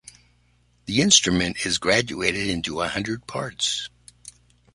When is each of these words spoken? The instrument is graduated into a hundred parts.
The 0.85 0.99
instrument 0.99 1.63
is 1.63 1.77
graduated 1.77 2.49
into 2.49 2.81
a 2.81 2.87
hundred 2.87 3.27
parts. 3.27 3.87